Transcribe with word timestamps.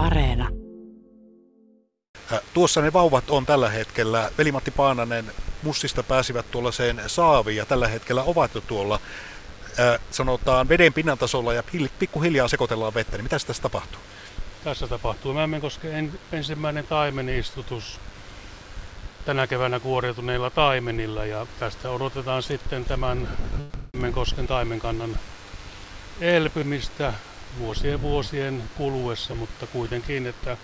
Areena. 0.00 0.48
Tuossa 2.54 2.80
ne 2.80 2.92
vauvat 2.92 3.30
on 3.30 3.46
tällä 3.46 3.70
hetkellä. 3.70 4.30
Velimatti 4.38 4.70
Paananen 4.70 5.32
Mussista 5.62 6.02
pääsivät 6.02 6.50
tuollaiseen 6.50 7.02
saaviin 7.06 7.56
ja 7.56 7.66
tällä 7.66 7.88
hetkellä 7.88 8.22
ovat 8.22 8.54
jo 8.54 8.60
tuolla 8.60 9.00
sanotaan 10.10 10.68
veden 10.68 10.92
pinnan 10.92 11.18
tasolla 11.18 11.54
ja 11.54 11.62
pikkuhiljaa 11.98 12.48
sekoitellaan 12.48 12.94
vettä. 12.94 13.16
Niin 13.16 13.24
mitä 13.24 13.38
tässä 13.46 13.62
tapahtuu? 13.62 14.00
Tässä 14.64 14.88
tapahtuu 14.88 15.34
Mämmenkosken 15.34 16.12
ensimmäinen 16.32 16.86
taimenistutus 16.86 18.00
tänä 19.24 19.46
keväänä 19.46 19.80
kuoriutuneilla 19.80 20.50
taimenilla 20.50 21.24
ja 21.24 21.46
tästä 21.58 21.90
odotetaan 21.90 22.42
sitten 22.42 22.84
tämän 22.84 23.28
Mämmenkosken 23.94 24.46
taimenkannan 24.46 25.16
elpymistä 26.20 27.14
vuosien 27.58 28.02
vuosien 28.02 28.62
kuluessa, 28.76 29.34
mutta 29.34 29.66
kuitenkin, 29.66 30.26
että 30.26 30.56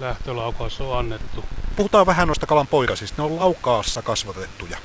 lähtölaukaus 0.00 0.80
on 0.80 0.98
annettu. 0.98 1.44
Puhutaan 1.76 2.06
vähän 2.06 2.28
noista 2.28 2.46
kalan 2.46 2.66
poikasista. 2.66 3.22
Ne 3.22 3.26
on 3.26 3.40
laukaassa 3.40 4.02
kasvatettuja. 4.02 4.78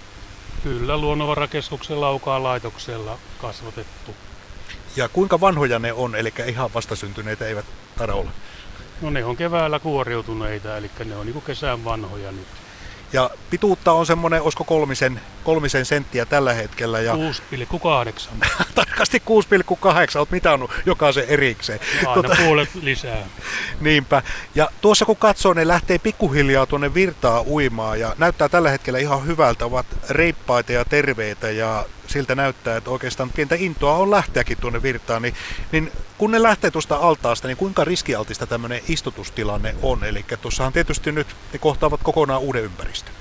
Kyllä, 0.64 0.98
Luonnonvarakeskuksen 0.98 2.02
laukaa 2.02 2.44
laitoksella 2.44 3.18
kasvatettu. 3.42 4.16
Ja 4.96 5.10
kuinka 5.10 5.42
vanhoja 5.42 5.80
ne 5.80 5.94
on, 5.94 6.16
eli 6.16 6.34
ihan 6.48 6.74
vastasyntyneitä 6.74 7.48
eivät 7.48 7.66
taida 7.98 8.14
olla? 8.14 8.32
No 9.02 9.10
ne 9.10 9.26
on 9.26 9.38
keväällä 9.38 9.80
kuoriutuneita, 9.80 10.78
eli 10.78 10.92
ne 11.06 11.16
on 11.16 11.26
niin 11.26 11.42
kesän 11.42 11.86
vanhoja 11.86 12.32
nyt. 12.32 12.48
Ja 13.16 13.30
pituutta 13.50 13.92
on 13.92 14.06
semmoinen, 14.06 14.42
olisiko 14.42 14.64
kolmisen, 14.64 15.22
kolmisen 15.44 15.86
senttiä 15.86 16.26
tällä 16.26 16.54
hetkellä. 16.54 17.00
Ja 17.00 17.14
6,8. 17.14 18.48
Tarkasti 18.76 19.18
6,8, 19.18 20.18
olet 20.18 20.32
mitannut 20.32 20.72
jokaisen 20.86 21.26
erikseen. 21.28 21.80
Aina 21.98 22.14
tuota, 22.14 22.44
puolet 22.46 22.70
lisää. 22.82 23.18
Niinpä. 23.82 24.22
Ja 24.56 24.70
tuossa 24.82 25.06
kun 25.06 25.18
katsoo, 25.18 25.54
ne 25.54 25.68
lähtee 25.68 25.98
pikkuhiljaa 25.98 26.66
tuonne 26.66 26.94
virtaa 26.94 27.42
uimaan 27.42 28.00
ja 28.00 28.16
näyttää 28.18 28.50
tällä 28.50 28.70
hetkellä 28.70 29.00
ihan 29.00 29.28
hyvältä, 29.28 29.66
ovat 29.66 29.86
reippaita 30.10 30.72
ja 30.72 30.86
terveitä 30.86 31.52
ja 31.52 31.86
siltä 32.16 32.36
näyttää, 32.36 32.78
että 32.78 32.90
oikeastaan 32.90 33.30
pientä 33.30 33.56
intoa 33.60 33.96
on 33.96 34.12
lähteäkin 34.12 34.58
tuonne 34.62 34.82
virtaan, 34.82 35.22
niin, 35.22 35.34
niin 35.72 35.92
kun 36.18 36.32
ne 36.32 36.42
lähtee 36.42 36.72
tuosta 36.72 36.96
altaasta, 36.96 37.48
niin 37.48 37.58
kuinka 37.58 37.84
riskialtista 37.84 38.48
tämmöinen 38.48 38.82
istutustilanne 38.88 39.76
on? 39.82 40.04
Eli 40.04 40.26
tuossahan 40.42 40.74
tietysti 40.74 41.12
nyt 41.12 41.28
ne 41.54 41.60
kohtaavat 41.60 42.04
kokonaan 42.04 42.42
uuden 42.42 42.64
ympäristön. 42.64 43.14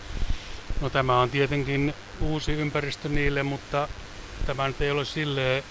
No 0.81 0.91
tämä 0.91 1.21
on 1.21 1.31
tietenkin 1.31 1.95
uusi 2.21 2.53
ympäristö 2.53 3.09
niille, 3.09 3.43
mutta 3.43 3.89
tämä 4.47 4.67
nyt 4.67 4.81
ei 4.81 4.91
ole 4.91 5.05
silleen 5.05 5.63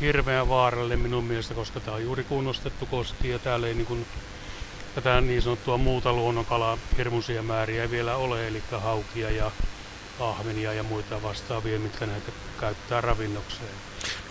hirveän 0.00 0.48
vaarallinen 0.48 1.00
minun 1.00 1.24
mielestä, 1.24 1.54
koska 1.54 1.80
tämä 1.80 1.96
on 1.96 2.02
juuri 2.02 2.24
kunnostettu 2.24 2.86
koski 2.86 3.28
ja 3.28 3.38
täällä 3.38 3.66
ei 3.66 3.74
niin 3.74 3.86
kuin 3.86 4.06
tätä 4.94 5.20
niin 5.20 5.42
sanottua 5.42 5.78
muuta 5.78 6.12
luonnonkalaa 6.12 6.78
hirmuisia 6.96 7.42
määriä 7.42 7.90
vielä 7.90 8.16
ole, 8.16 8.48
eli 8.48 8.62
haukia 8.70 9.30
ja 9.30 9.50
ahvenia 10.20 10.72
ja 10.72 10.82
muita 10.82 11.22
vastaavia, 11.22 11.78
mitkä 11.78 12.06
näitä 12.06 12.32
käyttää 12.60 13.00
ravinnokseen. 13.00 13.70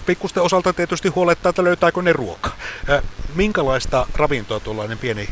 Pikkusten 0.06 0.44
osalta 0.44 0.74
tietysti 0.74 1.10
huolettaa, 1.10 1.50
että 1.50 1.64
löytääkö 1.64 2.02
ne 2.02 2.14
ruoka. 2.14 2.50
Minkälaista 3.36 4.08
ravintoa 4.16 4.60
tuollainen 4.60 4.98
pieni 4.98 5.30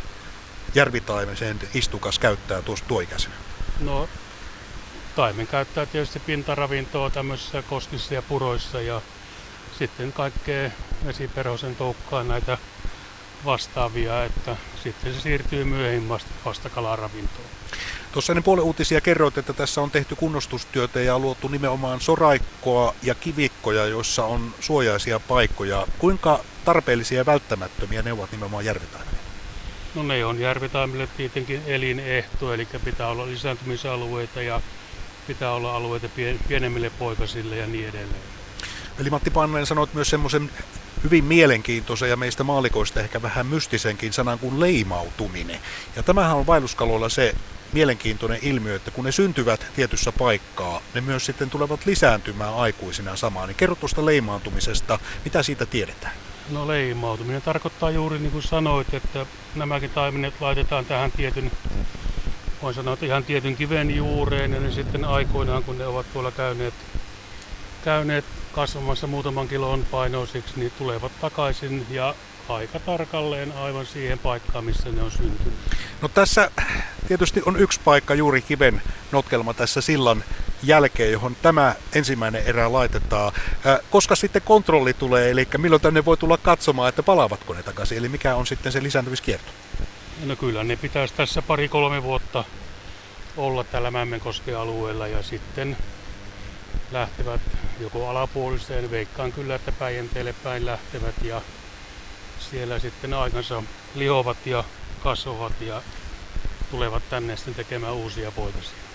järvitaimisen 0.75 1.59
istukas 1.73 2.19
käyttää 2.19 2.61
tuossa 2.61 2.85
tuoikäisenä? 2.85 3.35
No, 3.79 4.09
taimen 5.15 5.47
käyttää 5.47 5.85
tietysti 5.85 6.19
pintaravintoa 6.19 7.09
tämmöisissä 7.09 7.61
koskissa 7.61 8.13
ja 8.13 8.21
puroissa 8.21 8.81
ja 8.81 9.01
sitten 9.79 10.13
kaikkea 10.13 10.71
vesiperhosen 11.05 11.75
toukkaan 11.75 12.27
näitä 12.27 12.57
vastaavia, 13.45 14.23
että 14.23 14.55
sitten 14.83 15.13
se 15.13 15.21
siirtyy 15.21 15.63
myöhemmin 15.63 16.09
vasta, 16.09 16.29
vasta 16.45 16.69
kalaravintoon. 16.69 17.47
Tuossa 18.15 18.33
ennen 18.33 18.43
puolen 18.43 18.63
uutisia 18.63 19.01
kerroit, 19.01 19.37
että 19.37 19.53
tässä 19.53 19.81
on 19.81 19.91
tehty 19.91 20.15
kunnostustyötä 20.15 20.99
ja 20.99 21.19
luotu 21.19 21.47
nimenomaan 21.47 22.01
soraikkoa 22.01 22.95
ja 23.03 23.15
kivikkoja, 23.15 23.85
joissa 23.85 24.25
on 24.25 24.53
suojaisia 24.59 25.19
paikkoja. 25.19 25.87
Kuinka 25.99 26.39
tarpeellisia 26.65 27.17
ja 27.17 27.25
välttämättömiä 27.25 28.01
ne 28.01 28.13
ovat 28.13 28.31
nimenomaan 28.31 28.65
järvitaimille? 28.65 29.17
No 29.95 30.03
ne 30.03 30.25
on 30.25 30.39
järvitaimille 30.39 31.07
tietenkin 31.17 31.61
elinehto, 31.67 32.53
eli 32.53 32.67
pitää 32.85 33.07
olla 33.07 33.25
lisääntymisalueita 33.25 34.41
ja 34.41 34.61
pitää 35.27 35.51
olla 35.51 35.75
alueita 35.75 36.09
pienemmille 36.47 36.91
poikasille 36.99 37.55
ja 37.55 37.67
niin 37.67 37.89
edelleen. 37.89 38.21
Eli 38.99 39.09
Matti 39.09 39.29
Pannanen 39.29 39.65
sanoit 39.65 39.93
myös 39.93 40.09
semmoisen 40.09 40.51
hyvin 41.03 41.23
mielenkiintoisen 41.23 42.09
ja 42.09 42.17
meistä 42.17 42.43
maalikoista 42.43 42.99
ehkä 42.99 43.21
vähän 43.21 43.47
mystisenkin 43.47 44.13
sanan 44.13 44.39
kuin 44.39 44.59
leimautuminen. 44.59 45.59
Ja 45.95 46.03
tämähän 46.03 46.37
on 46.37 46.47
vaelluskaloilla 46.47 47.09
se 47.09 47.35
mielenkiintoinen 47.75 48.39
ilmiö, 48.41 48.75
että 48.75 48.91
kun 48.91 49.05
ne 49.05 49.11
syntyvät 49.11 49.65
tietyssä 49.75 50.11
paikkaa, 50.11 50.81
ne 50.93 51.01
myös 51.01 51.25
sitten 51.25 51.49
tulevat 51.49 51.85
lisääntymään 51.85 52.55
aikuisina 52.55 53.15
samaan. 53.15 53.47
Niin 53.47 53.55
kerro 53.55 53.75
tuosta 53.75 54.05
leimaantumisesta, 54.05 54.99
mitä 55.25 55.43
siitä 55.43 55.65
tiedetään? 55.65 56.13
No 56.49 56.67
leimautuminen 56.67 57.41
tarkoittaa 57.41 57.91
juuri 57.91 58.19
niin 58.19 58.31
kuin 58.31 58.43
sanoit, 58.43 58.93
että 58.93 59.25
nämäkin 59.55 59.89
taimenet 59.89 60.33
laitetaan 60.41 60.85
tähän 60.85 61.11
tietyn, 61.11 61.51
voin 62.61 62.75
sanoa, 62.75 62.93
että 62.93 63.05
ihan 63.05 63.23
tietyn 63.23 63.55
kiven 63.55 63.95
juureen 63.95 64.53
ja 64.53 64.59
ne 64.59 64.71
sitten 64.71 65.05
aikoinaan, 65.05 65.63
kun 65.63 65.77
ne 65.77 65.85
ovat 65.85 66.05
tuolla 66.13 66.31
käyneet, 66.31 66.73
käyneet 67.83 68.25
kasvamassa 68.55 69.07
muutaman 69.07 69.47
kilon 69.47 69.85
painoisiksi, 69.91 70.53
niin 70.55 70.71
tulevat 70.77 71.11
takaisin 71.21 71.87
ja 71.89 72.15
aika 72.49 72.79
tarkalleen 72.79 73.51
aivan 73.51 73.85
siihen 73.85 74.19
paikkaan, 74.19 74.65
missä 74.65 74.89
ne 74.89 75.01
on 75.01 75.11
syntynyt. 75.11 75.53
No 76.01 76.07
tässä 76.07 76.51
tietysti 77.07 77.41
on 77.45 77.59
yksi 77.59 77.79
paikka 77.85 78.15
juuri 78.15 78.41
kiven 78.41 78.81
notkelma 79.11 79.53
tässä 79.53 79.81
sillan 79.81 80.23
jälkeen, 80.63 81.11
johon 81.11 81.35
tämä 81.41 81.75
ensimmäinen 81.93 82.43
erä 82.45 82.73
laitetaan. 82.73 83.31
Koska 83.89 84.15
sitten 84.15 84.41
kontrolli 84.41 84.93
tulee, 84.93 85.31
eli 85.31 85.47
milloin 85.57 85.81
tänne 85.81 86.05
voi 86.05 86.17
tulla 86.17 86.37
katsomaan, 86.37 86.89
että 86.89 87.03
palaavatko 87.03 87.53
ne 87.53 87.63
takaisin, 87.63 87.97
eli 87.97 88.09
mikä 88.09 88.35
on 88.35 88.47
sitten 88.47 88.71
se 88.71 88.83
lisääntymiskierto? 88.83 89.51
No 90.25 90.35
kyllä 90.35 90.63
ne 90.63 90.75
pitäisi 90.75 91.13
tässä 91.13 91.41
pari-kolme 91.41 92.03
vuotta 92.03 92.43
olla 93.37 93.63
tällä 93.63 93.91
Mämmenkosken 93.91 94.57
alueella 94.57 95.07
ja 95.07 95.23
sitten 95.23 95.77
lähtevät 96.91 97.41
joko 97.79 98.09
alapuoliseen, 98.09 98.91
veikkaan 98.91 99.31
kyllä, 99.31 99.55
että 99.55 99.71
Päijänteelle 99.71 100.33
päin 100.43 100.65
lähtevät 100.65 101.15
ja 101.21 101.41
siellä 102.39 102.79
sitten 102.79 103.13
aikansa 103.13 103.63
lihovat 103.95 104.45
ja 104.45 104.63
kasvavat 105.03 105.61
ja 105.61 105.81
tulevat 106.71 107.09
tänne 107.09 107.35
sitten 107.35 107.55
tekemään 107.55 107.93
uusia 107.93 108.31
poikasia. 108.31 108.85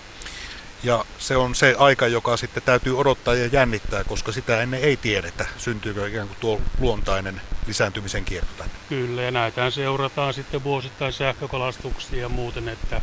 Ja 0.83 1.05
se 1.17 1.37
on 1.37 1.55
se 1.55 1.75
aika, 1.77 2.07
joka 2.07 2.37
sitten 2.37 2.63
täytyy 2.63 2.97
odottaa 2.99 3.35
ja 3.35 3.47
jännittää, 3.47 4.03
koska 4.03 4.31
sitä 4.31 4.61
ennen 4.61 4.81
ei 4.81 4.97
tiedetä, 4.97 5.45
syntyykö 5.57 6.07
ikään 6.07 6.27
kuin 6.27 6.37
tuo 6.39 6.61
luontainen 6.79 7.41
lisääntymisen 7.67 8.25
kierto 8.25 8.51
tänne. 8.57 8.73
Kyllä, 8.89 9.21
ja 9.21 9.31
näitä 9.31 9.69
seurataan 9.69 10.33
sitten 10.33 10.63
vuosittain 10.63 11.13
sähkökalastuksia 11.13 12.21
ja 12.21 12.29
muuten, 12.29 12.69
että 12.69 13.01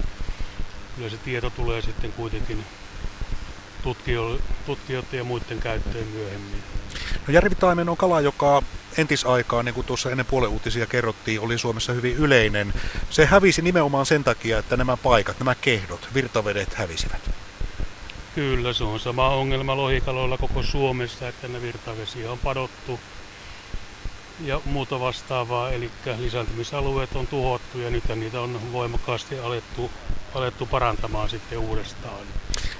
kyllä 0.96 1.10
se 1.10 1.16
tieto 1.16 1.50
tulee 1.50 1.82
sitten 1.82 2.12
kuitenkin 2.12 2.64
tutkijoiden 3.82 5.18
ja 5.18 5.24
muiden 5.24 5.58
käyttöön 5.58 6.06
myöhemmin. 6.06 6.62
No 7.26 7.34
järvitaimen 7.34 7.88
on 7.88 7.96
kala, 7.96 8.20
joka 8.20 8.62
entisaikaan, 8.96 9.64
niin 9.64 9.74
kuin 9.74 9.86
tuossa 9.86 10.10
ennen 10.10 10.26
puolen 10.26 10.50
uutisia 10.50 10.86
kerrottiin, 10.86 11.40
oli 11.40 11.58
Suomessa 11.58 11.92
hyvin 11.92 12.16
yleinen. 12.16 12.74
Se 13.10 13.26
hävisi 13.26 13.62
nimenomaan 13.62 14.06
sen 14.06 14.24
takia, 14.24 14.58
että 14.58 14.76
nämä 14.76 14.96
paikat, 14.96 15.38
nämä 15.38 15.54
kehdot, 15.54 16.08
virtavedet 16.14 16.74
hävisivät. 16.74 17.30
Kyllä, 18.34 18.72
se 18.72 18.84
on 18.84 19.00
sama 19.00 19.28
ongelma 19.28 19.76
lohikaloilla 19.76 20.38
koko 20.38 20.62
Suomessa, 20.62 21.28
että 21.28 21.48
ne 21.48 21.62
virtavesiä 21.62 22.32
on 22.32 22.38
padottu 22.38 23.00
ja 24.44 24.60
muuta 24.64 25.00
vastaavaa, 25.00 25.70
eli 25.70 25.90
lisääntymisalueet 26.18 27.16
on 27.16 27.26
tuhottu 27.26 27.78
ja 27.78 27.90
nyt 27.90 28.04
niitä 28.16 28.40
on 28.40 28.72
voimakkaasti 28.72 29.38
alettu, 29.38 29.90
alettu 30.34 30.66
parantamaan 30.66 31.30
sitten 31.30 31.58
uudestaan. 31.58 32.26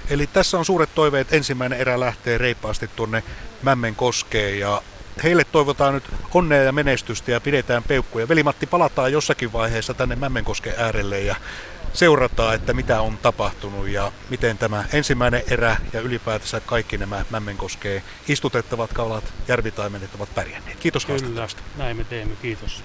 Eli 0.09 0.27
tässä 0.27 0.57
on 0.57 0.65
suuret 0.65 0.89
toiveet. 0.95 1.33
Ensimmäinen 1.33 1.79
erä 1.79 1.99
lähtee 1.99 2.37
reippaasti 2.37 2.89
tuonne 2.95 3.23
Mämmen 3.61 3.95
koskeen 3.95 4.59
ja 4.59 4.81
heille 5.23 5.43
toivotaan 5.43 5.93
nyt 5.93 6.03
onnea 6.33 6.63
ja 6.63 6.71
menestystä 6.71 7.31
ja 7.31 7.41
pidetään 7.41 7.83
peukkuja. 7.83 8.27
Veli-Matti, 8.27 8.65
palataan 8.65 9.11
jossakin 9.11 9.53
vaiheessa 9.53 9.93
tänne 9.93 10.15
Mämmenkosken 10.15 10.73
äärelle 10.77 11.19
ja 11.19 11.35
seurataan, 11.93 12.55
että 12.55 12.73
mitä 12.73 13.01
on 13.01 13.17
tapahtunut 13.17 13.87
ja 13.87 14.11
miten 14.29 14.57
tämä 14.57 14.83
ensimmäinen 14.93 15.43
erä 15.47 15.77
ja 15.93 16.01
ylipäätänsä 16.01 16.59
kaikki 16.59 16.97
nämä 16.97 17.25
Mämmenkoskeen 17.29 18.03
istutettavat 18.27 18.93
kalat, 18.93 19.33
järvitaimenet 19.47 20.15
ovat 20.15 20.35
pärjänneet. 20.35 20.79
Kiitos 20.79 21.05
Kyllä, 21.05 21.47
näin 21.77 21.97
me 21.97 22.03
teemme. 22.03 22.35
Kiitos. 22.41 22.83